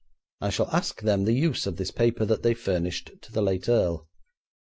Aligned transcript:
I 0.41 0.49
shall 0.49 0.65
ask 0.71 0.99
them 1.03 1.25
the 1.25 1.33
use 1.35 1.67
of 1.67 1.77
this 1.77 1.91
paper 1.91 2.25
that 2.25 2.41
they 2.41 2.55
furnished 2.55 3.11
to 3.21 3.31
the 3.31 3.43
late 3.43 3.69
earl.' 3.69 4.07